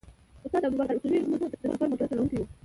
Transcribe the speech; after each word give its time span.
استاد 0.45 0.63
ابوبکر 0.65 0.95
اصولي 0.97 1.17
مو 1.29 1.35
د 1.41 1.43
سفر 1.73 1.87
موټر 1.91 2.07
چلوونکی 2.11 2.37
و. 2.39 2.43